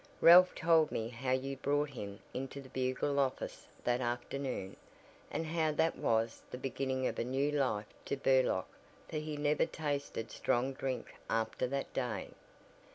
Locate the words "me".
0.91-1.09